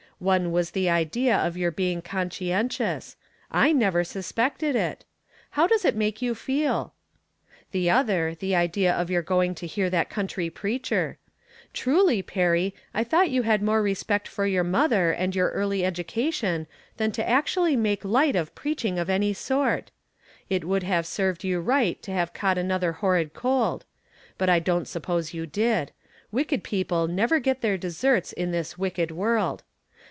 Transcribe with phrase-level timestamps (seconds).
[0.21, 3.15] One was the idea of your being conscientious!
[3.49, 5.03] I never suspected it!
[5.49, 6.93] How does it make you feel?
[7.71, 11.17] The other, the idea of your going to hear that country preacher!
[11.73, 16.67] Truly, Perry, I thoiTght you had more respect for yoiir mother and your early education
[16.97, 19.89] than to actually make hght of preaching of any sort.
[20.51, 23.85] It would have served you right to have caught another horrid cold;
[24.37, 25.91] but I don't suppose you did;
[26.31, 29.63] wicked people never get their deserts in this wicked world.